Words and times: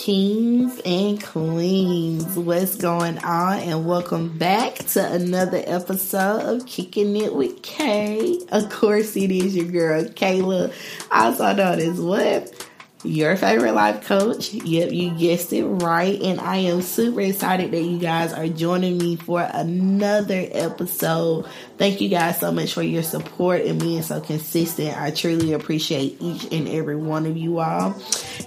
kings 0.00 0.80
and 0.86 1.22
queens. 1.22 2.34
What's 2.34 2.76
going 2.76 3.18
on? 3.18 3.58
And 3.58 3.84
welcome 3.84 4.38
back 4.38 4.76
to 4.76 5.12
another 5.12 5.62
episode 5.66 6.40
of 6.40 6.66
Kicking 6.66 7.14
It 7.16 7.34
with 7.34 7.60
Kay. 7.60 8.38
Of 8.50 8.70
course, 8.70 9.14
it 9.18 9.30
is 9.30 9.54
your 9.54 9.66
girl, 9.66 10.04
Kayla, 10.04 10.72
also 11.10 11.52
known 11.52 11.80
as 11.80 12.00
what? 12.00 12.69
Your 13.02 13.36
favorite 13.36 13.72
life 13.72 14.04
coach. 14.06 14.52
Yep, 14.52 14.92
you 14.92 15.10
guessed 15.10 15.52
it 15.52 15.64
right. 15.64 16.20
And 16.20 16.40
I 16.40 16.56
am 16.56 16.82
super 16.82 17.20
excited 17.20 17.70
that 17.72 17.82
you 17.82 17.98
guys 17.98 18.32
are 18.32 18.48
joining 18.48 18.98
me 18.98 19.16
for 19.16 19.40
another 19.40 20.46
episode. 20.52 21.46
Thank 21.78 22.00
you 22.00 22.08
guys 22.08 22.38
so 22.38 22.52
much 22.52 22.74
for 22.74 22.82
your 22.82 23.02
support 23.02 23.62
and 23.62 23.80
being 23.80 24.02
so 24.02 24.20
consistent. 24.20 25.00
I 25.00 25.10
truly 25.12 25.54
appreciate 25.54 26.18
each 26.20 26.52
and 26.52 26.68
every 26.68 26.96
one 26.96 27.24
of 27.26 27.36
you 27.36 27.58
all. 27.60 27.96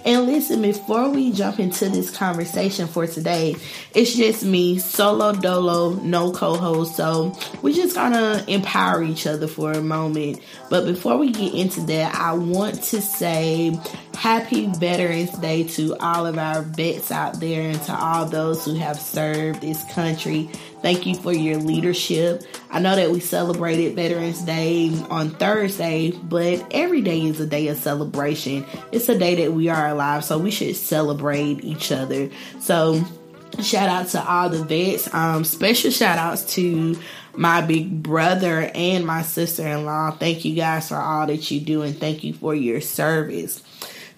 And 0.04 0.26
listen, 0.26 0.62
before 0.62 1.08
we 1.08 1.32
jump 1.32 1.58
into 1.58 1.88
this 1.88 2.16
conversation 2.16 2.86
for 2.86 3.06
today, 3.06 3.56
it's 3.92 4.14
just 4.14 4.44
me, 4.44 4.78
solo 4.78 5.32
dolo, 5.32 5.94
no 5.94 6.32
co 6.32 6.54
host. 6.54 6.96
So 6.96 7.36
we're 7.62 7.74
just 7.74 7.96
gonna 7.96 8.44
empower 8.46 9.02
each 9.02 9.26
other 9.26 9.48
for 9.48 9.72
a 9.72 9.82
moment. 9.82 10.40
But 10.70 10.84
before 10.84 11.18
we 11.18 11.32
get 11.32 11.54
into 11.54 11.80
that, 11.82 12.14
I 12.14 12.34
want 12.34 12.82
to 12.84 13.00
say 13.00 13.78
happy 14.14 14.43
Veterans 14.50 15.30
Day 15.38 15.64
to 15.68 15.96
all 15.98 16.26
of 16.26 16.38
our 16.38 16.62
vets 16.62 17.10
out 17.10 17.40
there 17.40 17.62
and 17.62 17.82
to 17.84 17.94
all 17.94 18.26
those 18.26 18.64
who 18.64 18.74
have 18.74 19.00
served 19.00 19.60
this 19.60 19.82
country. 19.92 20.50
Thank 20.82 21.06
you 21.06 21.14
for 21.14 21.32
your 21.32 21.56
leadership. 21.56 22.42
I 22.70 22.80
know 22.80 22.94
that 22.94 23.10
we 23.10 23.20
celebrated 23.20 23.96
Veterans 23.96 24.42
Day 24.42 24.90
on 25.08 25.30
Thursday, 25.30 26.10
but 26.10 26.66
every 26.70 27.00
day 27.00 27.22
is 27.22 27.40
a 27.40 27.46
day 27.46 27.68
of 27.68 27.78
celebration. 27.78 28.66
It's 28.92 29.08
a 29.08 29.18
day 29.18 29.34
that 29.36 29.52
we 29.52 29.68
are 29.68 29.88
alive, 29.88 30.24
so 30.24 30.38
we 30.38 30.50
should 30.50 30.76
celebrate 30.76 31.64
each 31.64 31.90
other. 31.90 32.30
So, 32.60 33.02
shout 33.62 33.88
out 33.88 34.08
to 34.08 34.22
all 34.22 34.50
the 34.50 34.64
vets. 34.64 35.12
Um, 35.14 35.44
special 35.44 35.90
shout 35.90 36.18
outs 36.18 36.54
to 36.54 36.96
my 37.36 37.60
big 37.60 38.02
brother 38.02 38.70
and 38.74 39.06
my 39.06 39.22
sister 39.22 39.66
in 39.66 39.84
law. 39.84 40.10
Thank 40.10 40.44
you 40.44 40.54
guys 40.54 40.88
for 40.88 40.96
all 40.96 41.26
that 41.26 41.50
you 41.50 41.60
do 41.60 41.82
and 41.82 41.98
thank 41.98 42.24
you 42.24 42.32
for 42.32 42.54
your 42.54 42.80
service. 42.80 43.62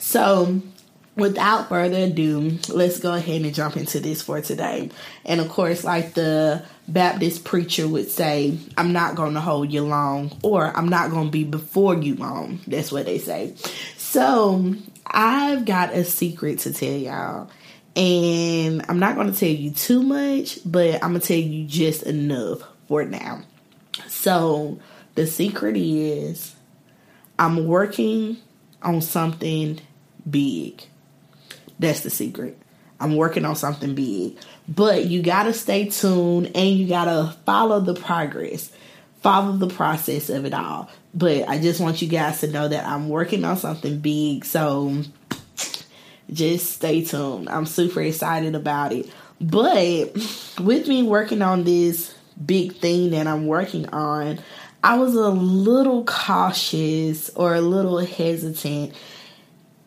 So, 0.07 0.63
without 1.17 1.69
further 1.69 2.05
ado, 2.05 2.61
let's 2.69 3.01
go 3.01 3.13
ahead 3.13 3.43
and 3.43 3.53
jump 3.53 3.77
into 3.77 3.99
this 3.99 4.23
for 4.23 4.41
today. 4.41 4.91
And 5.25 5.41
of 5.41 5.49
course, 5.49 5.83
like 5.83 6.15
the 6.15 6.65
Baptist 6.87 7.45
preacher 7.45 7.89
would 7.89 8.09
say, 8.09 8.57
I'm 8.79 8.93
not 8.93 9.17
going 9.17 9.35
to 9.35 9.41
hold 9.41 9.73
you 9.73 9.83
long, 9.83 10.31
or 10.45 10.65
I'm 10.77 10.89
not 10.89 11.11
going 11.11 11.25
to 11.25 11.31
be 11.33 11.43
before 11.43 11.97
you 11.97 12.15
long. 12.15 12.61
That's 12.69 12.93
what 12.93 13.07
they 13.07 13.19
say. 13.19 13.55
So, 13.97 14.77
I've 15.05 15.65
got 15.65 15.93
a 15.93 16.05
secret 16.05 16.61
to 16.61 16.73
tell 16.73 16.89
y'all. 16.89 17.51
And 17.97 18.87
I'm 18.89 19.01
not 19.01 19.17
going 19.17 19.33
to 19.33 19.37
tell 19.37 19.49
you 19.49 19.73
too 19.73 20.05
much, 20.05 20.61
but 20.65 21.03
I'm 21.03 21.11
going 21.11 21.21
to 21.21 21.27
tell 21.27 21.37
you 21.37 21.67
just 21.67 22.05
enough 22.05 22.61
for 22.87 23.05
now. 23.05 23.43
So, 24.07 24.79
the 25.17 25.27
secret 25.27 25.77
is 25.77 26.55
I'm 27.41 27.67
working 27.67 28.37
on 28.83 29.03
something 29.03 29.81
big. 30.29 30.83
That's 31.79 32.01
the 32.01 32.11
secret. 32.11 32.59
I'm 32.99 33.17
working 33.17 33.45
on 33.45 33.57
something 33.57 33.95
big. 33.95 34.39
But 34.69 35.07
you 35.07 35.23
got 35.23 35.45
to 35.45 35.53
stay 35.53 35.89
tuned 35.89 36.53
and 36.55 36.71
you 36.71 36.89
got 36.89 37.05
to 37.05 37.37
follow 37.45 37.81
the 37.81 37.95
progress, 37.95 38.73
follow 39.21 39.53
the 39.53 39.69
process 39.69 40.31
of 40.31 40.45
it 40.45 40.55
all. 40.55 40.91
But 41.15 41.49
I 41.49 41.59
just 41.59 41.81
want 41.81 42.03
you 42.03 42.09
guys 42.09 42.41
to 42.41 42.49
know 42.49 42.69
that 42.69 42.87
I'm 42.87 43.09
working 43.09 43.45
on 43.45 43.57
something 43.57 43.99
big. 44.01 44.45
So 44.45 45.03
just 46.33 46.73
stay 46.73 47.05
tuned. 47.05 47.49
I'm 47.49 47.67
super 47.67 48.03
excited 48.03 48.55
about 48.55 48.93
it. 48.93 49.11
But 49.41 50.15
with 50.59 50.89
me 50.89 51.03
working 51.03 51.43
on 51.43 51.65
this 51.65 52.15
big 52.45 52.77
thing 52.77 53.11
that 53.11 53.27
I'm 53.27 53.47
working 53.47 53.89
on, 53.91 54.39
I 54.83 54.99
was 54.99 55.15
a 55.15 55.29
little 55.29 56.05
cautious 56.05 57.31
or 57.31 57.55
a 57.55 57.61
little 57.61 57.99
hesitant 57.99 58.95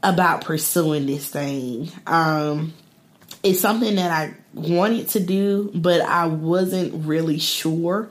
about 0.03 0.45
pursuing 0.45 1.05
this 1.05 1.29
thing. 1.29 1.91
Um, 2.07 2.73
it's 3.43 3.59
something 3.59 3.95
that 3.95 4.11
I 4.11 4.33
wanted 4.53 5.09
to 5.09 5.19
do, 5.19 5.71
but 5.73 6.01
I 6.01 6.27
wasn't 6.27 7.05
really 7.05 7.39
sure 7.39 8.09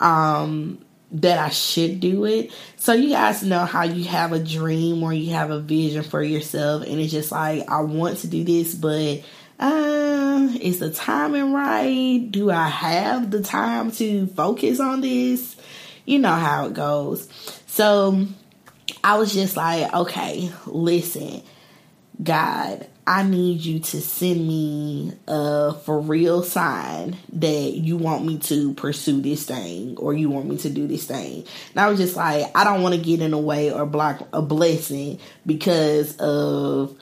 um, 0.00 0.84
that 1.12 1.38
I 1.38 1.50
should 1.50 2.00
do 2.00 2.24
it. 2.24 2.52
So, 2.76 2.92
you 2.92 3.10
guys 3.10 3.42
know 3.42 3.64
how 3.64 3.84
you 3.84 4.04
have 4.04 4.32
a 4.32 4.38
dream 4.38 5.02
or 5.02 5.12
you 5.12 5.32
have 5.32 5.50
a 5.50 5.60
vision 5.60 6.02
for 6.02 6.22
yourself, 6.22 6.82
and 6.82 7.00
it's 7.00 7.12
just 7.12 7.32
like, 7.32 7.68
I 7.68 7.80
want 7.80 8.18
to 8.18 8.26
do 8.26 8.44
this, 8.44 8.74
but 8.74 9.22
uh, 9.58 10.48
is 10.60 10.80
the 10.80 10.90
timing 10.90 11.52
right? 11.52 12.26
Do 12.30 12.50
I 12.50 12.68
have 12.68 13.30
the 13.30 13.42
time 13.42 13.90
to 13.92 14.26
focus 14.28 14.80
on 14.80 15.00
this? 15.00 15.56
You 16.04 16.18
know 16.18 16.34
how 16.34 16.66
it 16.66 16.74
goes. 16.74 17.28
So, 17.66 18.26
I 19.06 19.18
was 19.18 19.32
just 19.32 19.56
like, 19.56 19.94
okay, 19.94 20.50
listen, 20.66 21.40
God, 22.20 22.88
I 23.06 23.22
need 23.22 23.60
you 23.60 23.78
to 23.78 24.00
send 24.00 24.44
me 24.48 25.12
a 25.28 25.74
for 25.74 26.00
real 26.00 26.42
sign 26.42 27.16
that 27.34 27.74
you 27.74 27.98
want 27.98 28.24
me 28.24 28.38
to 28.38 28.74
pursue 28.74 29.20
this 29.20 29.44
thing 29.44 29.96
or 29.98 30.12
you 30.12 30.28
want 30.28 30.48
me 30.48 30.56
to 30.56 30.70
do 30.70 30.88
this 30.88 31.06
thing. 31.06 31.44
And 31.70 31.80
I 31.80 31.88
was 31.88 32.00
just 32.00 32.16
like, 32.16 32.50
I 32.56 32.64
don't 32.64 32.82
want 32.82 32.96
to 32.96 33.00
get 33.00 33.20
in 33.20 33.30
the 33.30 33.38
way 33.38 33.70
or 33.70 33.86
block 33.86 34.26
a 34.32 34.42
blessing 34.42 35.20
because 35.46 36.16
of 36.16 36.98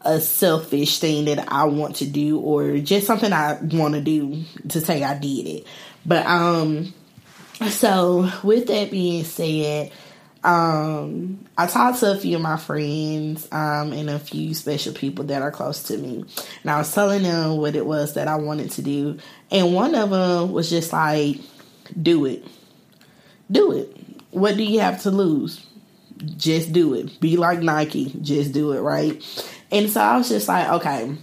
a 0.00 0.22
selfish 0.22 0.98
thing 0.98 1.26
that 1.26 1.52
I 1.52 1.64
want 1.64 1.96
to 1.96 2.06
do 2.06 2.38
or 2.38 2.78
just 2.78 3.06
something 3.06 3.34
I 3.34 3.58
want 3.60 3.92
to 3.92 4.00
do 4.00 4.44
to 4.70 4.80
say 4.80 5.02
I 5.02 5.18
did 5.18 5.46
it. 5.46 5.66
But 6.06 6.24
um 6.24 6.94
so 7.68 8.30
with 8.42 8.66
that 8.68 8.90
being 8.90 9.24
said, 9.24 9.92
um, 10.44 11.46
I 11.56 11.66
talked 11.66 12.00
to 12.00 12.12
a 12.12 12.16
few 12.16 12.36
of 12.36 12.42
my 12.42 12.58
friends 12.58 13.48
um, 13.50 13.92
and 13.92 14.10
a 14.10 14.18
few 14.18 14.52
special 14.52 14.92
people 14.92 15.24
that 15.26 15.40
are 15.40 15.50
close 15.50 15.84
to 15.84 15.96
me, 15.96 16.24
and 16.62 16.70
I 16.70 16.78
was 16.78 16.92
telling 16.94 17.22
them 17.22 17.56
what 17.56 17.74
it 17.74 17.86
was 17.86 18.14
that 18.14 18.28
I 18.28 18.36
wanted 18.36 18.70
to 18.72 18.82
do, 18.82 19.18
and 19.50 19.74
one 19.74 19.94
of 19.94 20.10
them 20.10 20.52
was 20.52 20.68
just 20.68 20.92
like, 20.92 21.40
"Do 22.00 22.26
it, 22.26 22.46
do 23.50 23.72
it. 23.72 23.96
What 24.30 24.56
do 24.56 24.64
you 24.64 24.80
have 24.80 25.02
to 25.02 25.10
lose? 25.10 25.64
Just 26.36 26.72
do 26.72 26.92
it. 26.94 27.18
Be 27.20 27.36
like 27.38 27.60
Nike. 27.60 28.14
Just 28.20 28.52
do 28.52 28.72
it, 28.72 28.80
right?" 28.80 29.22
And 29.72 29.88
so 29.88 30.00
I 30.02 30.18
was 30.18 30.28
just 30.28 30.46
like, 30.46 30.68
"Okay, 30.68 31.16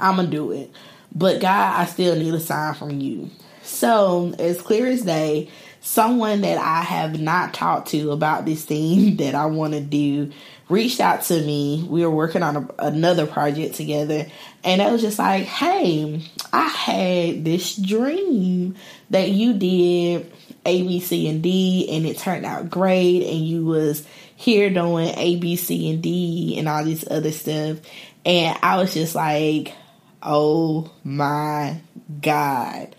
I'm 0.00 0.16
gonna 0.16 0.26
do 0.26 0.50
it." 0.50 0.72
But 1.14 1.40
God, 1.40 1.80
I 1.80 1.84
still 1.86 2.16
need 2.16 2.34
a 2.34 2.40
sign 2.40 2.74
from 2.74 3.00
you. 3.00 3.30
So, 3.72 4.34
as 4.38 4.60
clear 4.60 4.86
as 4.86 5.02
day, 5.02 5.48
someone 5.80 6.42
that 6.42 6.58
I 6.58 6.82
have 6.82 7.18
not 7.18 7.54
talked 7.54 7.88
to 7.88 8.12
about 8.12 8.44
this 8.44 8.64
thing 8.64 9.16
that 9.16 9.34
I 9.34 9.46
want 9.46 9.72
to 9.72 9.80
do 9.80 10.30
reached 10.68 11.00
out 11.00 11.22
to 11.22 11.40
me. 11.40 11.84
We 11.88 12.04
were 12.04 12.10
working 12.10 12.42
on 12.42 12.56
a, 12.56 12.68
another 12.78 13.26
project 13.26 13.74
together, 13.74 14.26
and 14.62 14.82
it 14.82 14.92
was 14.92 15.00
just 15.00 15.18
like, 15.18 15.44
hey, 15.44 16.22
I 16.52 16.68
had 16.68 17.44
this 17.46 17.74
dream 17.74 18.76
that 19.08 19.30
you 19.30 19.54
did 19.54 20.30
A, 20.66 20.82
B, 20.82 21.00
C, 21.00 21.28
and 21.28 21.42
D, 21.42 21.88
and 21.90 22.04
it 22.04 22.18
turned 22.18 22.44
out 22.44 22.70
great, 22.70 23.26
and 23.26 23.44
you 23.44 23.64
was 23.64 24.06
here 24.36 24.68
doing 24.68 25.14
A, 25.16 25.36
B, 25.36 25.56
C, 25.56 25.90
and 25.90 26.02
D, 26.02 26.56
and 26.58 26.68
all 26.68 26.84
this 26.84 27.04
other 27.10 27.32
stuff. 27.32 27.78
And 28.24 28.56
I 28.62 28.76
was 28.76 28.92
just 28.92 29.14
like, 29.14 29.74
oh 30.22 30.92
my 31.02 31.80
God 32.20 32.94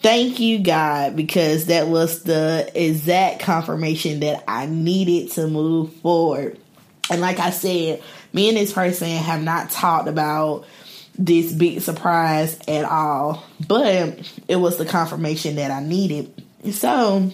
Thank 0.00 0.38
you, 0.38 0.60
God, 0.60 1.16
because 1.16 1.66
that 1.66 1.88
was 1.88 2.22
the 2.22 2.70
exact 2.74 3.40
confirmation 3.40 4.20
that 4.20 4.44
I 4.46 4.66
needed 4.66 5.32
to 5.32 5.48
move 5.48 5.92
forward. 5.94 6.58
And 7.10 7.20
like 7.20 7.40
I 7.40 7.50
said, 7.50 8.02
me 8.32 8.48
and 8.48 8.56
this 8.56 8.72
person 8.72 9.08
have 9.08 9.42
not 9.42 9.70
talked 9.70 10.08
about 10.08 10.66
this 11.18 11.52
big 11.52 11.80
surprise 11.80 12.56
at 12.68 12.84
all, 12.84 13.42
but 13.66 14.20
it 14.46 14.56
was 14.56 14.76
the 14.76 14.86
confirmation 14.86 15.56
that 15.56 15.72
I 15.72 15.82
needed. 15.82 16.32
So 16.70 17.32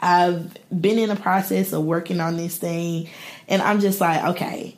I've 0.00 0.56
been 0.70 1.00
in 1.00 1.08
the 1.08 1.16
process 1.16 1.72
of 1.72 1.82
working 1.84 2.20
on 2.20 2.36
this 2.36 2.56
thing, 2.56 3.08
and 3.48 3.60
I'm 3.60 3.80
just 3.80 4.00
like, 4.00 4.22
okay, 4.36 4.76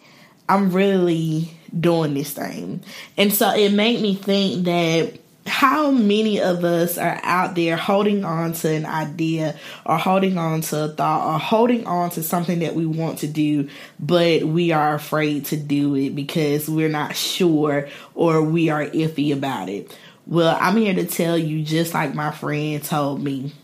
I'm 0.48 0.72
really 0.72 1.52
doing 1.78 2.14
this 2.14 2.32
thing. 2.32 2.82
And 3.18 3.34
so 3.34 3.50
it 3.54 3.72
made 3.72 4.00
me 4.00 4.14
think 4.14 4.64
that 4.64 5.18
how 5.48 5.90
many 5.90 6.40
of 6.40 6.64
us 6.64 6.98
are 6.98 7.18
out 7.22 7.54
there 7.54 7.76
holding 7.76 8.24
on 8.24 8.52
to 8.52 8.70
an 8.70 8.86
idea 8.86 9.56
or 9.84 9.98
holding 9.98 10.38
on 10.38 10.60
to 10.60 10.84
a 10.84 10.88
thought 10.88 11.34
or 11.34 11.38
holding 11.38 11.86
on 11.86 12.10
to 12.10 12.22
something 12.22 12.60
that 12.60 12.74
we 12.74 12.86
want 12.86 13.18
to 13.20 13.26
do, 13.26 13.68
but 13.98 14.44
we 14.44 14.70
are 14.72 14.94
afraid 14.94 15.46
to 15.46 15.56
do 15.56 15.94
it 15.96 16.14
because 16.14 16.68
we're 16.68 16.88
not 16.88 17.16
sure 17.16 17.88
or 18.14 18.42
we 18.42 18.68
are 18.68 18.84
iffy 18.84 19.32
about 19.32 19.68
it? 19.68 19.96
Well, 20.26 20.56
I'm 20.60 20.76
here 20.76 20.94
to 20.94 21.06
tell 21.06 21.38
you, 21.38 21.64
just 21.64 21.94
like 21.94 22.14
my 22.14 22.30
friend 22.30 22.84
told 22.84 23.22
me, 23.22 23.54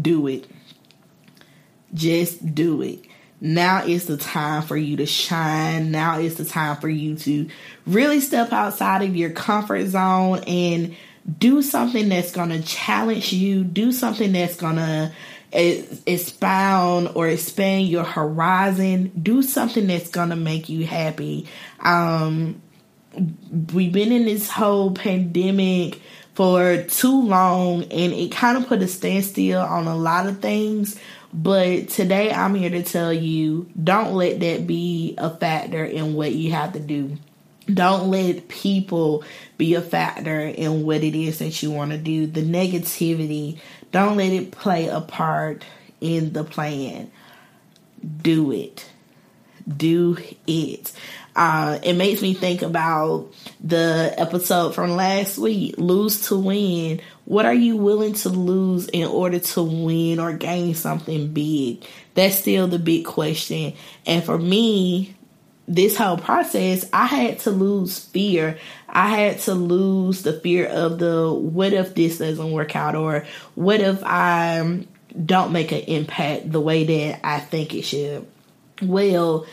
do 0.00 0.28
it. 0.28 0.46
Just 1.92 2.54
do 2.54 2.82
it. 2.82 3.00
now 3.40 3.84
is 3.84 4.06
the 4.06 4.16
time 4.16 4.62
for 4.62 4.76
you 4.76 4.96
to 4.98 5.06
shine. 5.06 5.90
Now 5.90 6.18
is 6.18 6.36
the 6.36 6.44
time 6.44 6.76
for 6.76 6.88
you 6.88 7.16
to 7.16 7.48
really 7.86 8.20
step 8.20 8.52
outside 8.52 9.02
of 9.02 9.16
your 9.16 9.30
comfort 9.30 9.86
zone 9.86 10.44
and 10.46 10.96
do 11.38 11.62
something 11.62 12.08
that's 12.08 12.32
going 12.32 12.50
to 12.50 12.62
challenge 12.62 13.32
you, 13.32 13.64
do 13.64 13.92
something 13.92 14.32
that's 14.32 14.56
going 14.56 14.76
to 14.76 15.12
expound 15.52 17.10
or 17.14 17.28
expand 17.28 17.88
your 17.88 18.04
horizon, 18.04 19.10
do 19.20 19.42
something 19.42 19.86
that's 19.86 20.10
going 20.10 20.30
to 20.30 20.36
make 20.36 20.68
you 20.68 20.86
happy. 20.86 21.46
Um, 21.80 22.60
we've 23.72 23.92
been 23.92 24.12
in 24.12 24.24
this 24.24 24.50
whole 24.50 24.92
pandemic 24.92 26.00
for 26.34 26.82
too 26.82 27.22
long 27.22 27.84
and 27.84 28.12
it 28.12 28.30
kind 28.30 28.58
of 28.58 28.66
put 28.66 28.82
a 28.82 28.88
standstill 28.88 29.62
on 29.62 29.86
a 29.86 29.96
lot 29.96 30.26
of 30.26 30.40
things. 30.40 30.98
But 31.32 31.88
today 31.88 32.30
I'm 32.30 32.54
here 32.54 32.70
to 32.70 32.82
tell 32.82 33.12
you 33.12 33.68
don't 33.82 34.14
let 34.14 34.40
that 34.40 34.66
be 34.66 35.14
a 35.18 35.30
factor 35.30 35.84
in 35.84 36.14
what 36.14 36.32
you 36.32 36.52
have 36.52 36.74
to 36.74 36.80
do. 36.80 37.16
Don't 37.72 38.10
let 38.10 38.48
people 38.48 39.24
be 39.58 39.74
a 39.74 39.80
factor 39.80 40.40
in 40.40 40.84
what 40.84 41.02
it 41.02 41.14
is 41.14 41.40
that 41.40 41.62
you 41.62 41.70
want 41.70 41.90
to 41.90 41.98
do. 41.98 42.26
The 42.26 42.42
negativity, 42.42 43.58
don't 43.90 44.16
let 44.16 44.32
it 44.32 44.52
play 44.52 44.86
a 44.86 45.00
part 45.00 45.64
in 46.00 46.32
the 46.32 46.44
plan. 46.44 47.10
Do 48.22 48.52
it. 48.52 48.88
Do 49.68 50.16
it. 50.46 50.92
Uh, 51.34 51.78
it 51.82 51.94
makes 51.94 52.22
me 52.22 52.32
think 52.32 52.62
about 52.62 53.26
the 53.60 54.14
episode 54.16 54.74
from 54.74 54.92
last 54.92 55.36
week 55.36 55.74
lose 55.76 56.28
to 56.28 56.36
win. 56.36 57.00
What 57.26 57.44
are 57.44 57.54
you 57.54 57.76
willing 57.76 58.14
to 58.14 58.30
lose 58.30 58.88
in 58.88 59.06
order 59.06 59.38
to 59.38 59.62
win 59.62 60.18
or 60.18 60.32
gain 60.32 60.74
something 60.74 61.32
big? 61.32 61.84
That's 62.14 62.36
still 62.36 62.68
the 62.68 62.78
big 62.78 63.04
question. 63.04 63.74
And 64.06 64.24
for 64.24 64.38
me, 64.38 65.14
this 65.68 65.96
whole 65.96 66.16
process, 66.18 66.88
I 66.92 67.06
had 67.06 67.40
to 67.40 67.50
lose 67.50 67.98
fear. 67.98 68.58
I 68.88 69.08
had 69.08 69.40
to 69.40 69.54
lose 69.54 70.22
the 70.22 70.32
fear 70.32 70.66
of 70.66 70.98
the 70.98 71.32
what 71.32 71.72
if 71.72 71.94
this 71.94 72.18
doesn't 72.18 72.52
work 72.52 72.76
out 72.76 72.94
or 72.94 73.26
what 73.54 73.80
if 73.80 74.02
I 74.04 74.86
don't 75.24 75.52
make 75.52 75.72
an 75.72 75.80
impact 75.80 76.50
the 76.50 76.60
way 76.60 76.84
that 76.84 77.26
I 77.26 77.40
think 77.40 77.74
it 77.74 77.82
should. 77.82 78.26
Well, 78.82 79.46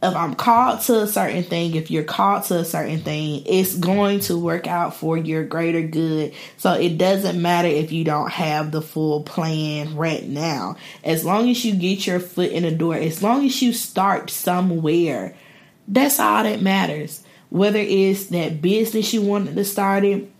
if 0.00 0.14
I'm 0.14 0.34
called 0.36 0.82
to 0.82 1.00
a 1.00 1.06
certain 1.08 1.42
thing, 1.42 1.74
if 1.74 1.90
you're 1.90 2.04
called 2.04 2.44
to 2.44 2.60
a 2.60 2.64
certain 2.64 3.00
thing, 3.00 3.42
it's 3.46 3.74
going 3.74 4.20
to 4.20 4.38
work 4.38 4.68
out 4.68 4.94
for 4.94 5.16
your 5.16 5.44
greater 5.44 5.82
good. 5.82 6.34
So 6.56 6.74
it 6.74 6.98
doesn't 6.98 7.40
matter 7.42 7.66
if 7.66 7.90
you 7.90 8.04
don't 8.04 8.30
have 8.30 8.70
the 8.70 8.80
full 8.80 9.24
plan 9.24 9.96
right 9.96 10.22
now. 10.22 10.76
As 11.02 11.24
long 11.24 11.50
as 11.50 11.64
you 11.64 11.74
get 11.74 12.06
your 12.06 12.20
foot 12.20 12.52
in 12.52 12.62
the 12.62 12.70
door, 12.70 12.94
as 12.94 13.24
long 13.24 13.44
as 13.44 13.60
you 13.60 13.72
start 13.72 14.30
somewhere, 14.30 15.34
that's 15.88 16.20
all 16.20 16.44
that 16.44 16.62
matters. 16.62 17.24
Whether 17.50 17.80
it's 17.80 18.26
that 18.26 18.60
business 18.60 19.12
you 19.14 19.22
wanted 19.22 19.56
to 19.56 19.64
start 19.64 20.04
it, 20.04 20.30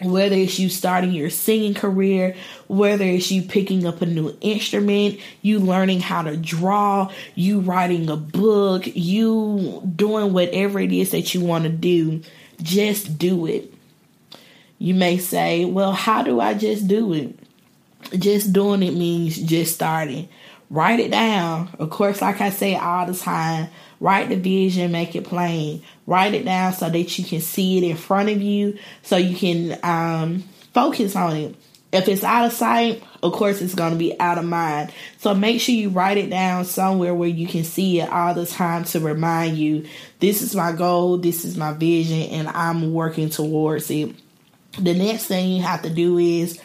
whether 0.00 0.34
it's 0.34 0.58
you 0.58 0.68
starting 0.68 1.12
your 1.12 1.30
singing 1.30 1.74
career, 1.74 2.34
whether 2.66 3.04
it's 3.04 3.30
you 3.30 3.42
picking 3.42 3.86
up 3.86 4.02
a 4.02 4.06
new 4.06 4.36
instrument, 4.40 5.20
you 5.42 5.60
learning 5.60 6.00
how 6.00 6.22
to 6.22 6.36
draw, 6.36 7.10
you 7.34 7.60
writing 7.60 8.08
a 8.10 8.16
book, 8.16 8.82
you 8.86 9.82
doing 9.94 10.32
whatever 10.32 10.80
it 10.80 10.92
is 10.92 11.10
that 11.12 11.34
you 11.34 11.42
want 11.42 11.64
to 11.64 11.70
do, 11.70 12.22
just 12.60 13.18
do 13.18 13.46
it. 13.46 13.72
You 14.78 14.94
may 14.94 15.18
say, 15.18 15.64
Well, 15.64 15.92
how 15.92 16.22
do 16.22 16.40
I 16.40 16.54
just 16.54 16.88
do 16.88 17.12
it? 17.12 17.38
Just 18.18 18.52
doing 18.52 18.82
it 18.82 18.94
means 18.94 19.40
just 19.40 19.74
starting. 19.74 20.28
Write 20.74 21.00
it 21.00 21.10
down. 21.10 21.70
Of 21.78 21.90
course, 21.90 22.20
like 22.20 22.40
I 22.40 22.50
say 22.50 22.76
all 22.76 23.06
the 23.06 23.14
time, 23.14 23.68
Write 24.00 24.28
the 24.28 24.36
vision, 24.36 24.92
make 24.92 25.16
it 25.16 25.24
plain. 25.24 25.82
Write 26.06 26.34
it 26.34 26.44
down 26.44 26.74
so 26.74 26.90
that 26.90 27.18
you 27.18 27.24
can 27.24 27.40
see 27.40 27.78
it 27.78 27.84
in 27.84 27.96
front 27.96 28.28
of 28.28 28.42
you, 28.42 28.76
so 29.00 29.16
you 29.16 29.34
can 29.34 29.78
um, 29.82 30.44
focus 30.74 31.16
on 31.16 31.36
it. 31.36 31.56
If 31.90 32.06
it's 32.08 32.22
out 32.22 32.44
of 32.44 32.52
sight, 32.52 33.02
of 33.22 33.32
course, 33.32 33.62
it's 33.62 33.74
going 33.74 33.92
to 33.92 33.98
be 33.98 34.18
out 34.20 34.36
of 34.36 34.44
mind. 34.44 34.92
So 35.18 35.32
make 35.34 35.60
sure 35.60 35.74
you 35.74 35.88
write 35.88 36.18
it 36.18 36.28
down 36.28 36.66
somewhere 36.66 37.14
where 37.14 37.28
you 37.28 37.46
can 37.46 37.64
see 37.64 38.00
it 38.00 38.10
all 38.10 38.34
the 38.34 38.44
time 38.44 38.84
to 38.84 39.00
remind 39.00 39.56
you 39.56 39.86
this 40.18 40.42
is 40.42 40.54
my 40.54 40.72
goal, 40.72 41.16
this 41.16 41.46
is 41.46 41.56
my 41.56 41.72
vision, 41.72 42.28
and 42.30 42.48
I'm 42.48 42.92
working 42.92 43.30
towards 43.30 43.90
it. 43.90 44.14
The 44.78 44.92
next 44.92 45.26
thing 45.26 45.50
you 45.50 45.62
have 45.62 45.80
to 45.80 45.90
do 45.90 46.18
is 46.18 46.60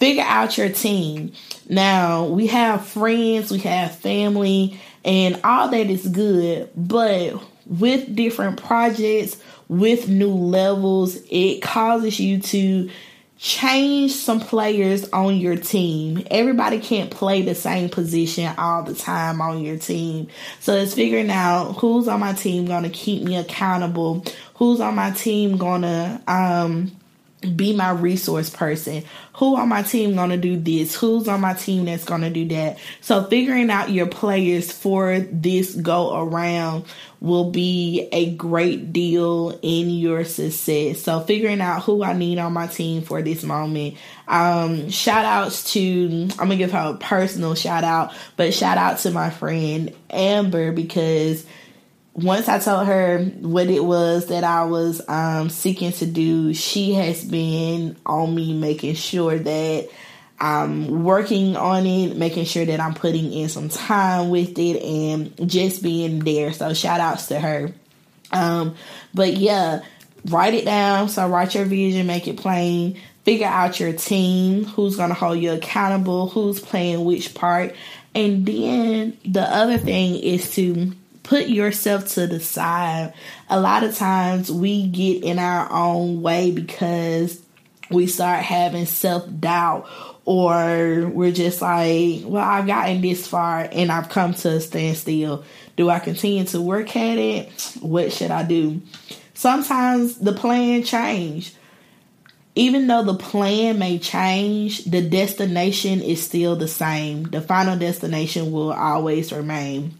figure 0.00 0.24
out 0.26 0.58
your 0.58 0.70
team. 0.70 1.32
Now, 1.68 2.24
we 2.24 2.48
have 2.48 2.86
friends, 2.86 3.50
we 3.50 3.58
have 3.58 3.94
family, 3.96 4.80
and 5.04 5.38
all 5.44 5.68
that 5.68 5.88
is 5.88 6.08
good, 6.08 6.70
but 6.74 7.40
with 7.66 8.16
different 8.16 8.60
projects, 8.60 9.40
with 9.68 10.08
new 10.08 10.32
levels, 10.32 11.18
it 11.30 11.60
causes 11.60 12.18
you 12.18 12.40
to 12.40 12.90
change 13.38 14.12
some 14.12 14.40
players 14.40 15.08
on 15.10 15.36
your 15.36 15.56
team. 15.56 16.26
Everybody 16.30 16.80
can't 16.80 17.10
play 17.10 17.42
the 17.42 17.54
same 17.54 17.88
position 17.88 18.52
all 18.58 18.82
the 18.82 18.94
time 18.94 19.40
on 19.40 19.62
your 19.62 19.78
team. 19.78 20.28
So 20.60 20.74
it's 20.74 20.94
figuring 20.94 21.30
out 21.30 21.74
who's 21.74 22.08
on 22.08 22.20
my 22.20 22.32
team 22.32 22.66
going 22.66 22.82
to 22.82 22.90
keep 22.90 23.22
me 23.22 23.36
accountable, 23.36 24.24
who's 24.54 24.80
on 24.80 24.94
my 24.94 25.12
team 25.12 25.56
going 25.56 25.82
to 25.82 26.20
um 26.26 26.92
be 27.40 27.74
my 27.74 27.90
resource 27.90 28.50
person. 28.50 29.02
Who 29.34 29.56
on 29.56 29.68
my 29.68 29.82
team 29.82 30.14
gonna 30.14 30.36
do 30.36 30.58
this? 30.58 30.94
Who's 30.94 31.26
on 31.28 31.40
my 31.40 31.54
team 31.54 31.86
that's 31.86 32.04
gonna 32.04 32.30
do 32.30 32.46
that? 32.48 32.78
So 33.00 33.24
figuring 33.24 33.70
out 33.70 33.90
your 33.90 34.06
players 34.06 34.70
for 34.70 35.20
this 35.20 35.74
go 35.74 36.20
around 36.20 36.84
will 37.20 37.50
be 37.50 38.08
a 38.12 38.34
great 38.34 38.92
deal 38.92 39.58
in 39.62 39.90
your 39.90 40.24
success. 40.24 41.02
So 41.02 41.20
figuring 41.20 41.60
out 41.60 41.82
who 41.82 42.02
I 42.02 42.12
need 42.12 42.38
on 42.38 42.52
my 42.52 42.66
team 42.66 43.02
for 43.02 43.22
this 43.22 43.42
moment. 43.42 43.96
Um, 44.28 44.90
shout 44.90 45.24
outs 45.24 45.72
to 45.72 46.28
I'm 46.32 46.48
gonna 46.48 46.56
give 46.56 46.72
her 46.72 46.94
a 46.94 46.98
personal 46.98 47.54
shout 47.54 47.84
out, 47.84 48.12
but 48.36 48.52
shout 48.52 48.76
out 48.76 48.98
to 49.00 49.10
my 49.10 49.30
friend 49.30 49.94
Amber 50.10 50.72
because 50.72 51.46
once 52.14 52.48
I 52.48 52.58
told 52.58 52.86
her 52.86 53.24
what 53.40 53.68
it 53.68 53.84
was 53.84 54.26
that 54.26 54.44
I 54.44 54.64
was 54.64 55.00
um, 55.08 55.48
seeking 55.48 55.92
to 55.92 56.06
do, 56.06 56.52
she 56.54 56.94
has 56.94 57.24
been 57.24 57.96
on 58.04 58.34
me 58.34 58.52
making 58.52 58.94
sure 58.94 59.38
that 59.38 59.88
I'm 60.40 61.04
working 61.04 61.56
on 61.56 61.86
it, 61.86 62.16
making 62.16 62.46
sure 62.46 62.64
that 62.64 62.80
I'm 62.80 62.94
putting 62.94 63.32
in 63.32 63.48
some 63.48 63.68
time 63.68 64.30
with 64.30 64.58
it 64.58 64.82
and 64.82 65.48
just 65.48 65.82
being 65.82 66.20
there. 66.20 66.52
So 66.52 66.72
shout 66.74 67.00
outs 67.00 67.28
to 67.28 67.38
her. 67.38 67.72
Um, 68.32 68.74
but 69.12 69.34
yeah, 69.34 69.82
write 70.26 70.54
it 70.54 70.64
down. 70.64 71.10
So 71.10 71.28
write 71.28 71.54
your 71.54 71.64
vision, 71.64 72.06
make 72.06 72.26
it 72.26 72.38
plain, 72.38 72.98
figure 73.24 73.46
out 73.46 73.78
your 73.78 73.92
team, 73.92 74.64
who's 74.64 74.96
going 74.96 75.10
to 75.10 75.14
hold 75.14 75.38
you 75.38 75.52
accountable, 75.52 76.28
who's 76.28 76.58
playing 76.58 77.04
which 77.04 77.34
part. 77.34 77.74
And 78.14 78.44
then 78.46 79.18
the 79.24 79.42
other 79.42 79.78
thing 79.78 80.16
is 80.16 80.54
to 80.54 80.92
put 81.22 81.48
yourself 81.48 82.08
to 82.14 82.26
the 82.26 82.40
side. 82.40 83.14
A 83.48 83.60
lot 83.60 83.84
of 83.84 83.96
times 83.96 84.50
we 84.50 84.86
get 84.86 85.22
in 85.22 85.38
our 85.38 85.70
own 85.70 86.22
way 86.22 86.50
because 86.50 87.40
we 87.90 88.06
start 88.06 88.42
having 88.42 88.86
self 88.86 89.26
doubt 89.40 89.88
or 90.24 91.08
we're 91.12 91.32
just 91.32 91.60
like, 91.62 92.22
well, 92.24 92.44
I've 92.44 92.66
gotten 92.66 93.00
this 93.00 93.26
far 93.26 93.68
and 93.70 93.90
I've 93.90 94.08
come 94.08 94.34
to 94.34 94.50
a 94.50 94.60
standstill. 94.60 95.44
Do 95.76 95.90
I 95.90 95.98
continue 95.98 96.44
to 96.44 96.60
work 96.60 96.94
at 96.96 97.18
it? 97.18 97.50
What 97.80 98.12
should 98.12 98.30
I 98.30 98.44
do? 98.44 98.82
Sometimes 99.34 100.18
the 100.18 100.32
plan 100.32 100.82
change. 100.82 101.54
Even 102.56 102.88
though 102.88 103.04
the 103.04 103.14
plan 103.14 103.78
may 103.78 103.98
change, 103.98 104.84
the 104.84 105.00
destination 105.00 106.02
is 106.02 106.22
still 106.22 106.56
the 106.56 106.68
same. 106.68 107.22
The 107.24 107.40
final 107.40 107.78
destination 107.78 108.50
will 108.52 108.72
always 108.72 109.32
remain. 109.32 109.99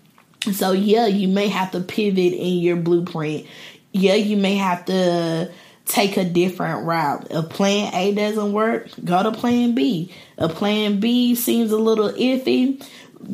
So, 0.52 0.72
yeah, 0.72 1.06
you 1.06 1.28
may 1.28 1.48
have 1.48 1.72
to 1.72 1.80
pivot 1.80 2.32
in 2.32 2.58
your 2.58 2.76
blueprint. 2.76 3.46
Yeah, 3.92 4.14
you 4.14 4.36
may 4.36 4.54
have 4.56 4.84
to 4.86 5.50
take 5.84 6.16
a 6.16 6.24
different 6.24 6.86
route. 6.86 7.26
If 7.30 7.50
plan 7.50 7.92
A 7.94 8.14
doesn't 8.14 8.52
work, 8.52 8.88
go 9.04 9.22
to 9.22 9.32
plan 9.32 9.74
B. 9.74 10.12
If 10.38 10.54
plan 10.54 11.00
B 11.00 11.34
seems 11.34 11.72
a 11.72 11.76
little 11.76 12.10
iffy, 12.10 12.82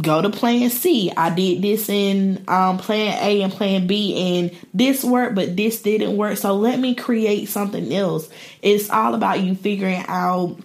go 0.00 0.20
to 0.22 0.30
plan 0.30 0.70
C. 0.70 1.12
I 1.16 1.30
did 1.30 1.62
this 1.62 1.88
in 1.88 2.42
um, 2.48 2.78
plan 2.78 3.18
A 3.22 3.42
and 3.42 3.52
plan 3.52 3.86
B, 3.86 4.38
and 4.38 4.56
this 4.74 5.04
worked, 5.04 5.34
but 5.34 5.56
this 5.56 5.82
didn't 5.82 6.16
work. 6.16 6.38
So 6.38 6.54
let 6.54 6.80
me 6.80 6.94
create 6.94 7.48
something 7.48 7.92
else. 7.92 8.28
It's 8.62 8.90
all 8.90 9.14
about 9.14 9.40
you 9.40 9.54
figuring 9.54 10.04
out 10.08 10.58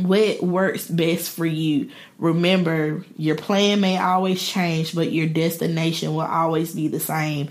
what 0.00 0.42
works 0.42 0.88
best 0.88 1.30
for 1.30 1.46
you. 1.46 1.90
Remember, 2.18 3.04
your 3.16 3.36
plan 3.36 3.80
may 3.80 3.98
always 3.98 4.42
change, 4.42 4.94
but 4.94 5.12
your 5.12 5.26
destination 5.26 6.14
will 6.14 6.22
always 6.22 6.74
be 6.74 6.88
the 6.88 7.00
same. 7.00 7.48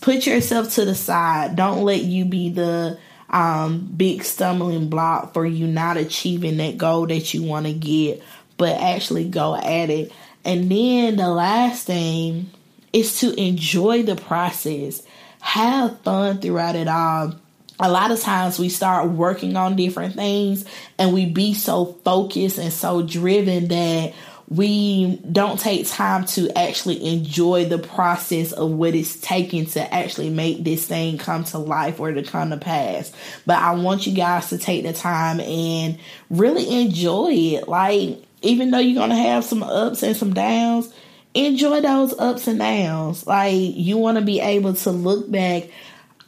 Put 0.00 0.26
yourself 0.26 0.74
to 0.74 0.84
the 0.84 0.94
side. 0.94 1.56
Don't 1.56 1.84
let 1.84 2.02
you 2.02 2.24
be 2.24 2.50
the 2.50 2.98
um, 3.30 3.92
big 3.96 4.22
stumbling 4.22 4.88
block 4.88 5.34
for 5.34 5.44
you 5.44 5.66
not 5.66 5.96
achieving 5.96 6.56
that 6.58 6.78
goal 6.78 7.06
that 7.06 7.34
you 7.34 7.42
want 7.42 7.66
to 7.66 7.72
get, 7.72 8.22
but 8.56 8.80
actually 8.80 9.28
go 9.28 9.54
at 9.56 9.90
it. 9.90 10.12
And 10.44 10.70
then 10.70 11.16
the 11.16 11.28
last 11.28 11.86
thing 11.86 12.50
is 12.92 13.20
to 13.20 13.38
enjoy 13.38 14.02
the 14.02 14.16
process. 14.16 15.02
Have 15.40 16.00
fun 16.00 16.40
throughout 16.40 16.76
it 16.76 16.88
all. 16.88 17.34
A 17.78 17.90
lot 17.90 18.10
of 18.10 18.20
times 18.20 18.58
we 18.58 18.68
start 18.68 19.10
working 19.10 19.56
on 19.56 19.76
different 19.76 20.14
things 20.14 20.64
and 20.98 21.12
we 21.12 21.26
be 21.26 21.54
so 21.54 21.86
focused 22.04 22.58
and 22.58 22.72
so 22.72 23.02
driven 23.02 23.68
that 23.68 24.14
we 24.48 25.16
don't 25.30 25.58
take 25.58 25.88
time 25.88 26.24
to 26.24 26.56
actually 26.56 27.04
enjoy 27.04 27.64
the 27.64 27.78
process 27.78 28.52
of 28.52 28.70
what 28.70 28.94
it's 28.94 29.16
taking 29.16 29.66
to 29.66 29.94
actually 29.94 30.30
make 30.30 30.62
this 30.62 30.86
thing 30.86 31.18
come 31.18 31.44
to 31.44 31.58
life 31.58 31.98
or 31.98 32.12
to 32.12 32.22
come 32.22 32.50
to 32.50 32.56
pass. 32.56 33.12
But 33.44 33.58
I 33.58 33.72
want 33.74 34.06
you 34.06 34.14
guys 34.14 34.48
to 34.50 34.58
take 34.58 34.84
the 34.84 34.92
time 34.92 35.40
and 35.40 35.98
really 36.30 36.82
enjoy 36.82 37.32
it. 37.32 37.68
Like, 37.68 38.22
even 38.42 38.70
though 38.70 38.78
you're 38.78 38.94
going 38.94 39.10
to 39.10 39.16
have 39.16 39.44
some 39.44 39.64
ups 39.64 40.04
and 40.04 40.16
some 40.16 40.32
downs, 40.32 40.92
enjoy 41.34 41.80
those 41.80 42.16
ups 42.16 42.46
and 42.46 42.60
downs. 42.60 43.26
Like, 43.26 43.54
you 43.56 43.98
want 43.98 44.16
to 44.16 44.24
be 44.24 44.40
able 44.40 44.74
to 44.74 44.90
look 44.92 45.28
back 45.28 45.64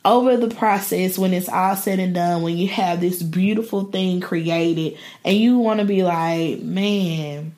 over 0.05 0.37
the 0.37 0.55
process 0.55 1.19
when 1.19 1.35
it's 1.35 1.49
all 1.49 1.77
said 1.77 1.99
and 1.99 2.15
done, 2.15 2.43
when 2.43 2.57
you 2.57 2.69
have 2.69 3.01
this 3.01 3.23
beautiful 3.23 3.85
thing 3.85 4.21
created, 4.21 4.97
and 5.25 5.37
you 5.37 5.59
want 5.59 5.81
to 5.81 5.87
be 5.87 6.03
like, 6.03 6.61
man, 6.61 7.55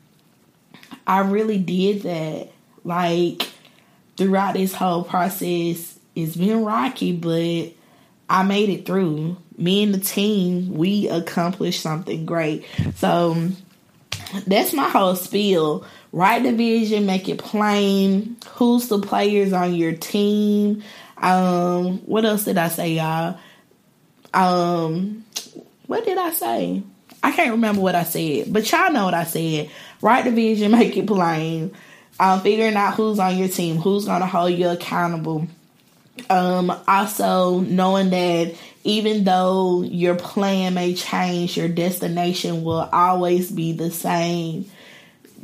I 1.07 1.21
really 1.21 1.59
did 1.59 2.03
that. 2.03 2.49
Like 2.83 3.49
throughout 4.17 4.55
this 4.55 4.75
whole 4.75 5.05
process, 5.05 5.99
it's 6.15 6.37
been 6.37 6.65
rocky, 6.65 7.13
but 7.13 7.73
I 8.29 8.43
made 8.43 8.69
it 8.71 8.87
through. 8.87 9.37
Me 9.57 9.83
and 9.83 9.93
the 9.93 10.01
team, 10.01 10.75
we 10.75 11.09
accomplished 11.09 11.83
something 11.83 12.25
great. 12.25 12.65
So 12.97 13.51
that's 14.47 14.73
my 14.73 14.89
whole 14.89 15.15
spiel. 15.15 15.85
Write 16.13 16.43
the 16.43 16.53
vision, 16.53 17.07
make 17.07 17.29
it 17.29 17.39
plain. 17.39 18.37
Who's 18.55 18.89
the 18.89 18.99
players 18.99 19.53
on 19.53 19.75
your 19.75 19.93
team? 19.93 20.83
Um, 21.21 21.99
what 22.07 22.25
else 22.25 22.45
did 22.45 22.59
I 22.59 22.69
say, 22.69 22.95
y'all? 22.95 23.39
Um, 24.33 25.25
what 25.87 26.05
did 26.05 26.19
I 26.19 26.31
say? 26.31 26.83
I 27.23 27.33
can't 27.33 27.53
remember 27.53 27.83
what 27.83 27.95
I 27.95 28.05
said, 28.05 28.53
but 28.53 28.71
y'all 28.71 28.93
know 28.93 29.05
what 29.05 29.15
I 29.15 29.25
said. 29.25 29.71
Write 30.01 30.25
the 30.25 30.31
vision, 30.31 30.71
make 30.79 30.97
it 30.97 31.07
plain. 31.07 31.73
Um, 32.19 32.41
figuring 32.41 32.77
out 32.77 32.95
who's 32.95 33.19
on 33.19 33.39
your 33.39 33.49
team, 33.49 33.77
who's 33.77 34.05
to 34.05 34.27
hold 34.27 34.53
you 34.53 34.69
accountable. 34.69 35.47
Um, 36.29 36.71
also 36.87 37.61
knowing 37.61 38.11
that 38.11 38.55
even 38.85 39.25
though 39.25 39.83
your 39.83 40.15
plan 40.15 40.75
may 40.75 40.95
change, 40.95 41.57
your 41.57 41.69
destination 41.69 42.63
will 42.63 42.89
always 42.93 43.51
be 43.51 43.73
the 43.73 43.91
same. 43.91 44.71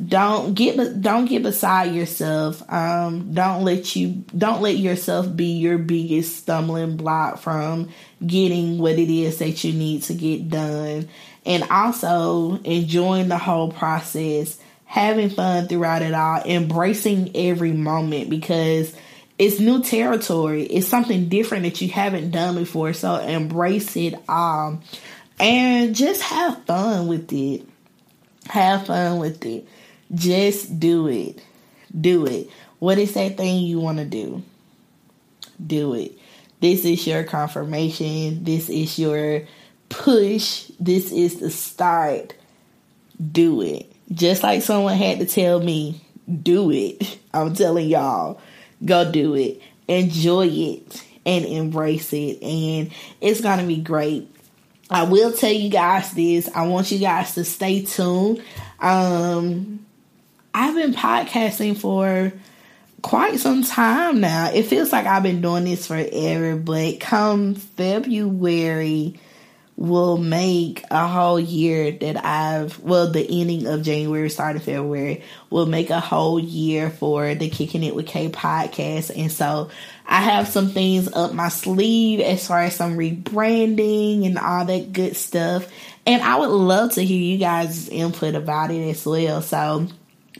Don't 0.05 0.53
get 0.53 1.01
don't 1.01 1.25
get 1.25 1.41
beside 1.41 1.95
yourself. 1.95 2.61
Um, 2.71 3.33
don't 3.33 3.63
let 3.63 3.95
you 3.95 4.23
don't 4.37 4.61
let 4.61 4.77
yourself 4.77 5.35
be 5.35 5.53
your 5.53 5.79
biggest 5.79 6.37
stumbling 6.37 6.97
block 6.97 7.39
from 7.39 7.89
getting 8.25 8.77
what 8.77 8.99
it 8.99 9.09
is 9.09 9.39
that 9.39 9.63
you 9.63 9.73
need 9.73 10.03
to 10.03 10.13
get 10.13 10.49
done 10.49 11.09
and 11.47 11.63
also 11.71 12.59
enjoying 12.63 13.29
the 13.29 13.37
whole 13.37 13.71
process, 13.71 14.59
having 14.85 15.29
fun 15.29 15.67
throughout 15.67 16.01
it 16.01 16.13
all, 16.13 16.43
embracing 16.43 17.31
every 17.35 17.71
moment 17.71 18.29
because 18.29 18.93
it's 19.39 19.59
new 19.59 19.81
territory. 19.81 20.63
It's 20.63 20.87
something 20.87 21.29
different 21.29 21.63
that 21.63 21.81
you 21.81 21.89
haven't 21.89 22.31
done 22.31 22.55
before. 22.55 22.93
So 22.93 23.15
embrace 23.15 23.95
it 23.95 24.15
all 24.27 24.81
and 25.39 25.95
just 25.95 26.21
have 26.21 26.65
fun 26.65 27.07
with 27.07 27.31
it. 27.31 27.65
Have 28.49 28.87
fun 28.87 29.19
with 29.19 29.45
it. 29.45 29.67
Just 30.13 30.79
do 30.79 31.07
it. 31.07 31.41
Do 31.99 32.25
it. 32.25 32.49
What 32.79 32.97
is 32.97 33.13
that 33.13 33.37
thing 33.37 33.63
you 33.63 33.79
want 33.79 33.97
to 33.97 34.05
do? 34.05 34.43
Do 35.65 35.93
it. 35.95 36.17
This 36.59 36.85
is 36.85 37.05
your 37.05 37.23
confirmation. 37.23 38.43
This 38.43 38.69
is 38.69 38.97
your 38.97 39.43
push. 39.89 40.71
This 40.79 41.11
is 41.11 41.39
the 41.39 41.51
start. 41.51 42.33
Do 43.19 43.61
it. 43.61 43.91
Just 44.11 44.43
like 44.43 44.61
someone 44.61 44.95
had 44.95 45.19
to 45.19 45.25
tell 45.25 45.59
me, 45.59 46.01
do 46.43 46.71
it. 46.71 47.19
I'm 47.33 47.53
telling 47.53 47.87
y'all, 47.87 48.39
go 48.83 49.11
do 49.11 49.35
it. 49.35 49.61
Enjoy 49.87 50.47
it 50.47 51.03
and 51.25 51.45
embrace 51.45 52.13
it. 52.13 52.41
And 52.41 52.91
it's 53.21 53.41
going 53.41 53.59
to 53.59 53.65
be 53.65 53.77
great. 53.77 54.33
I 54.89 55.03
will 55.03 55.33
tell 55.33 55.51
you 55.51 55.69
guys 55.69 56.11
this. 56.11 56.49
I 56.55 56.65
want 56.67 56.91
you 56.91 56.99
guys 56.99 57.33
to 57.35 57.43
stay 57.43 57.83
tuned. 57.83 58.41
Um, 58.79 59.85
I've 60.59 60.73
been 60.73 60.95
podcasting 60.95 61.77
for 61.77 62.33
quite 63.03 63.39
some 63.39 63.61
time 63.61 64.21
now. 64.21 64.49
It 64.51 64.63
feels 64.63 64.91
like 64.91 65.05
I've 65.05 65.21
been 65.21 65.39
doing 65.39 65.65
this 65.65 65.85
forever, 65.85 66.55
but 66.55 66.99
come 66.99 67.53
February, 67.53 69.19
will 69.75 70.17
make 70.17 70.83
a 70.89 71.07
whole 71.07 71.39
year 71.39 71.91
that 71.91 72.25
I've, 72.25 72.79
well, 72.79 73.11
the 73.11 73.21
ending 73.21 73.67
of 73.67 73.83
January, 73.83 74.31
starting 74.31 74.59
February, 74.59 75.23
will 75.51 75.67
make 75.67 75.91
a 75.91 75.99
whole 75.99 76.39
year 76.39 76.89
for 76.89 77.35
the 77.35 77.51
Kicking 77.51 77.83
It 77.83 77.93
with 77.93 78.07
K 78.07 78.27
podcast. 78.29 79.15
And 79.15 79.31
so 79.31 79.69
I 80.07 80.21
have 80.21 80.47
some 80.47 80.69
things 80.69 81.07
up 81.13 81.33
my 81.33 81.49
sleeve 81.49 82.19
as 82.19 82.47
far 82.47 82.63
as 82.63 82.75
some 82.75 82.97
rebranding 82.97 84.25
and 84.25 84.39
all 84.39 84.65
that 84.65 84.91
good 84.91 85.15
stuff. 85.15 85.71
And 86.07 86.23
I 86.23 86.37
would 86.37 86.49
love 86.49 86.93
to 86.93 87.05
hear 87.05 87.21
you 87.21 87.37
guys' 87.37 87.89
input 87.89 88.33
about 88.33 88.71
it 88.71 88.89
as 88.89 89.05
well. 89.05 89.43
So 89.43 89.87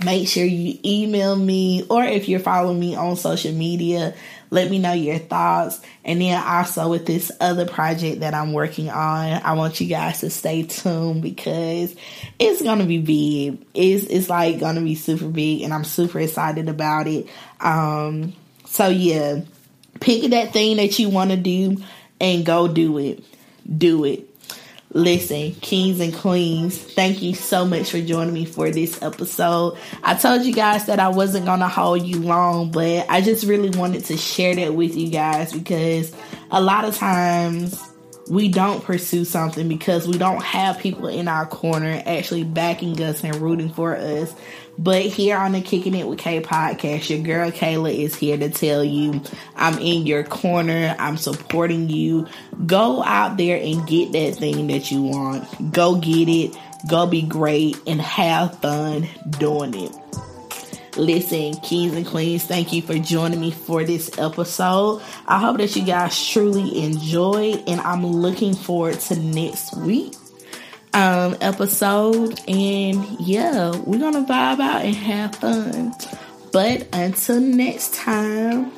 make 0.04 0.27
sure 0.27 0.46
you 0.46 0.77
email 0.86 1.36
me 1.36 1.86
or 1.89 2.04
if 2.04 2.30
you're 2.30 2.39
following 2.39 2.80
me 2.80 2.96
on 2.96 3.16
social 3.16 3.51
media, 3.51 4.13
let 4.50 4.70
me 4.70 4.80
know 4.80 4.94
your 4.94 5.18
thoughts. 5.18 5.82
And 6.06 6.22
then 6.22 6.42
also 6.42 6.89
with 6.89 7.06
this 7.06 7.32
other 7.39 7.66
project 7.66 8.22
that 8.22 8.34
I'm 8.34 8.54
working 8.54 8.89
on, 8.89 9.42
I 9.44 9.54
want 9.54 9.80
you 9.82 9.88
guys 9.88 10.22
to 10.22 10.30
stay 10.30 10.63
tuned 10.63 11.22
because 11.22 11.96
it's 12.39 12.62
gonna 12.62 12.86
be 12.86 13.00
big. 13.00 13.66
It's 13.74 14.06
it's 14.06 14.30
like 14.30 14.60
gonna 14.60 14.82
be 14.82 14.96
super 14.96 15.27
big 15.27 15.62
and 15.62 15.74
I'm 15.74 15.84
super 15.84 16.20
excited 16.20 16.70
about 16.70 17.08
it. 17.08 17.27
Um 17.60 18.34
so 18.66 18.88
yeah, 18.88 19.42
pick 20.00 20.30
that 20.32 20.54
thing 20.54 20.77
that 20.77 20.98
you 21.00 21.10
wanna 21.10 21.38
do 21.38 21.77
and 22.20 22.46
go 22.46 22.68
do 22.68 22.98
it. 22.98 23.24
Do 23.77 24.06
it. 24.06 24.30
Listen, 24.94 25.53
kings 25.56 26.00
and 26.00 26.15
queens, 26.15 26.77
thank 26.77 27.22
you 27.22 27.36
so 27.36 27.65
much 27.65 27.91
for 27.91 28.00
joining 28.00 28.34
me 28.34 28.46
for 28.46 28.72
this 28.72 29.01
episode. 29.01 29.77
I 30.01 30.15
told 30.15 30.44
you 30.44 30.53
guys 30.53 30.86
that 30.86 31.00
I 31.00 31.10
wasn't 31.10 31.46
going 31.46 31.60
to 31.60 31.67
hold 31.67 32.03
you 32.03 32.22
long, 32.22 32.72
but 32.72 33.06
I 33.10 33.20
just 33.20 33.46
really 33.46 33.77
wanted 33.77 34.06
to 34.06 34.17
share 34.17 34.56
that 34.56 34.74
with 34.74 34.96
you 34.96 35.10
guys 35.10 35.51
because 35.51 36.15
a 36.51 36.62
lot 36.62 36.86
of 36.86 36.96
times 36.96 37.87
we 38.30 38.50
don't 38.50 38.84
pursue 38.84 39.26
something 39.26 39.68
because 39.68 40.08
we 40.08 40.18
don't 40.18 40.44
have 40.44 40.80
people 40.80 41.08
in 41.08 41.28
our 41.28 41.46
corner 41.46 42.02
actually 42.06 42.44
backing 42.44 43.02
us 43.02 43.24
and 43.24 43.36
rooting 43.38 43.70
for 43.70 43.96
us. 43.96 44.34
But 44.78 45.04
here 45.04 45.38
on 45.38 45.54
the 45.54 45.62
Kicking 45.62 45.96
It 45.96 46.08
with 46.08 46.20
K 46.20 46.42
podcast, 46.42 47.10
your 47.10 47.20
girl 47.20 47.52
Kayla 47.52 47.94
is 47.96 48.16
here 48.16 48.38
to 48.38 48.50
tell 48.50 48.84
you 48.84 49.22
I'm 49.56 49.80
in 49.80 50.06
your 50.06 50.24
corner. 50.24 50.96
I'm 51.00 51.18
supporting 51.18 51.90
you. 51.90 52.28
Go 52.66 53.04
out 53.04 53.38
there 53.38 53.60
and 53.60 53.88
get 53.88 54.12
that 54.12 54.36
thing 54.36 54.68
that 54.68 54.92
you 54.92 55.02
want. 55.04 55.72
Go 55.72 55.96
get 55.96 56.30
it. 56.30 56.56
Go 56.90 57.08
be 57.08 57.24
great 57.24 57.80
and 57.88 58.00
have 58.00 58.60
fun 58.60 59.08
doing 59.40 59.74
it. 59.74 59.96
Listen, 60.98 61.54
kings 61.62 61.96
and 61.96 62.06
queens, 62.06 62.44
thank 62.46 62.74
you 62.74 62.82
for 62.82 62.98
joining 62.98 63.39
me 63.39 63.51
for 63.51 63.84
this 63.84 64.18
episode. 64.18 65.01
I 65.27 65.39
hope 65.39 65.58
that 65.58 65.75
you 65.75 65.84
guys 65.86 66.27
truly 66.27 66.84
enjoyed, 66.84 67.63
and 67.68 67.80
I'm 67.82 68.06
looking 68.06 68.56
forward 68.56 69.00
to 69.01 69.16
next 69.16 69.77
week 69.77 70.16
um, 70.94 71.38
episode. 71.39 72.39
And 72.48 73.06
yeah, 73.20 73.75
we're 73.86 74.00
gonna 74.00 74.25
vibe 74.25 74.60
out 74.60 74.82
and 74.84 74.96
have 74.96 75.36
fun. 75.36 75.94
But 76.51 76.88
until 76.94 77.39
next 77.39 77.94
time, 77.94 78.72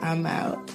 I'm 0.00 0.24
out. 0.24 0.71